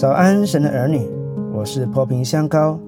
[0.00, 1.06] 早安，神的儿女，
[1.52, 2.80] 我是破瓶香膏。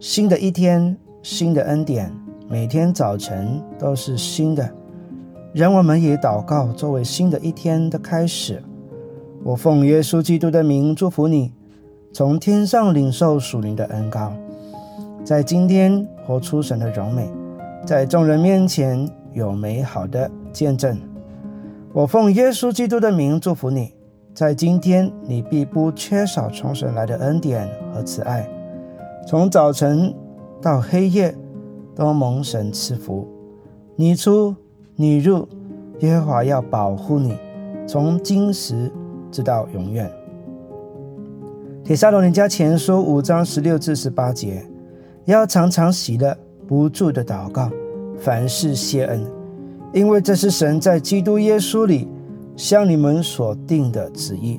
[0.00, 2.10] 新的一天，新的恩典，
[2.48, 4.66] 每天早晨都是新的。
[5.52, 8.62] 让我们以祷告作为新的一天的开始。
[9.44, 11.52] 我奉耶稣基督的名祝福你，
[12.10, 14.32] 从天上领受属灵的恩膏，
[15.22, 17.28] 在今天活出神的荣美，
[17.84, 20.98] 在众人面前有美好的见证。
[21.92, 23.92] 我奉耶稣基督的名祝福你。
[24.36, 28.46] 在今天，你必不缺少从神来的恩典和慈爱，
[29.26, 30.14] 从早晨
[30.60, 31.34] 到黑夜
[31.94, 33.26] 都蒙神赐福。
[33.94, 34.54] 你出
[34.94, 35.48] 你入，
[36.00, 37.34] 耶和华要保护你，
[37.88, 38.92] 从今时
[39.32, 40.12] 直到永远。
[41.82, 44.62] 铁沙罗人家前书五章十六至十八节，
[45.24, 47.70] 要常常喜乐，不住的祷告，
[48.18, 49.24] 凡事谢恩，
[49.94, 52.06] 因为这是神在基督耶稣里。
[52.56, 54.58] 向你们所定的旨意，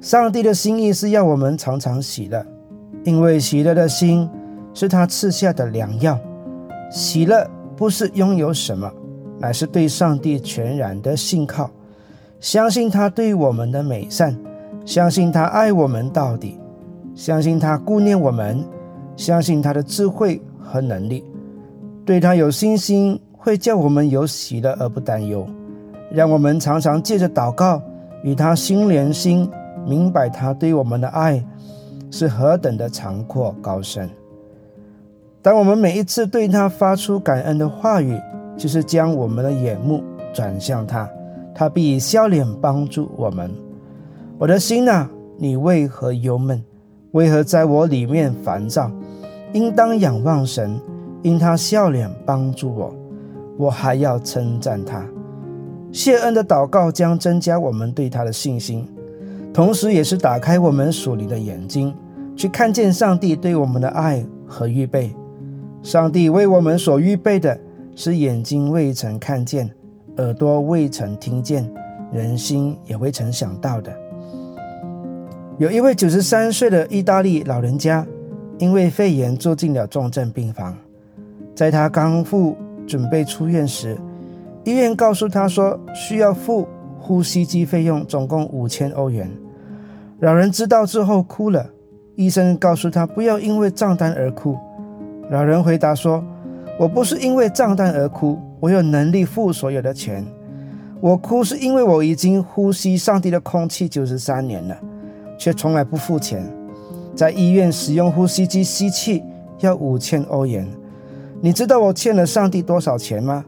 [0.00, 2.46] 上帝的心意是要我们常常喜乐，
[3.04, 4.28] 因为喜乐的心
[4.72, 6.16] 是他赐下的良药。
[6.88, 8.88] 喜乐不是拥有什么，
[9.40, 11.68] 乃是对上帝全然的信靠，
[12.38, 14.38] 相信他对我们的美善，
[14.84, 16.60] 相信他爱我们到底，
[17.14, 18.64] 相信他顾念我们，
[19.16, 21.24] 相信他的智慧和能力，
[22.04, 25.44] 对他有信心，会叫我们有喜乐而不担忧。
[26.12, 27.80] 让我们常常借着祷告
[28.22, 29.50] 与他心连心，
[29.86, 31.42] 明白他对我们的爱
[32.10, 34.08] 是何等的长阔高深。
[35.40, 38.20] 当我们每一次对他发出感恩的话语，
[38.56, 41.08] 就是将我们的眼目转向他，
[41.54, 43.50] 他必以笑脸帮助我们。
[44.38, 46.62] 我的心啊，你为何忧闷？
[47.12, 48.90] 为何在我里面烦躁？
[49.52, 50.78] 应当仰望神，
[51.22, 52.94] 因他笑脸帮助我，
[53.58, 55.04] 我还要称赞他。
[55.92, 58.88] 谢恩的祷告将增加我们对他的信心，
[59.52, 61.94] 同时也是打开我们属灵的眼睛，
[62.34, 65.14] 去看见上帝对我们的爱和预备。
[65.82, 67.58] 上帝为我们所预备的
[67.94, 69.70] 是眼睛未曾看见，
[70.16, 71.70] 耳朵未曾听见，
[72.10, 73.92] 人心也未曾想到的。
[75.58, 78.06] 有一位九十三岁的意大利老人家，
[78.58, 80.74] 因为肺炎住进了重症病房，
[81.54, 83.98] 在他刚复准备出院时。
[84.64, 86.68] 医院告诉他说需要付
[86.98, 89.30] 呼吸机费用，总共五千欧元。
[90.20, 91.70] 老人知道之后哭了。
[92.14, 94.56] 医生告诉他不要因为账单而哭。
[95.30, 96.22] 老人回答说
[96.78, 100.24] ：“我不是因为账单而哭，我有能力付所有的钱。
[101.00, 104.76] 我哭是因为我已经呼吸上帝的空气九十三年了，
[105.38, 106.46] 却从来不付钱。
[107.16, 109.24] 在医院使用呼吸机吸气
[109.60, 110.68] 要五千欧元。
[111.40, 113.44] 你知道我欠了上帝多少钱吗？”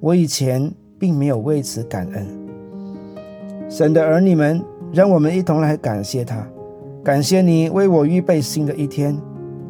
[0.00, 2.26] 我以前并没有为此感恩。
[3.68, 6.46] 神的儿女们，让我们一同来感谢他，
[7.04, 9.16] 感谢你为我预备新的一天，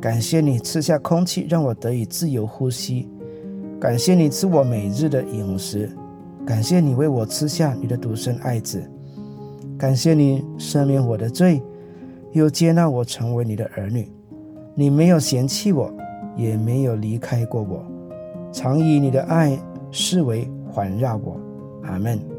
[0.01, 3.09] 感谢你吃下空气让我得以自由呼吸，
[3.81, 5.91] 感谢你赐我每日的饮食，
[6.47, 8.83] 感谢你为我吃下你的独生爱子，
[9.79, 11.63] 感谢你赦免我的罪，
[12.33, 14.07] 又接纳我成为你的儿女。
[14.75, 15.93] 你没有嫌弃我，
[16.37, 17.85] 也没有离开过我，
[18.53, 19.59] 常以你的爱。
[19.91, 21.41] 视为环绕我，
[21.83, 22.38] 阿门。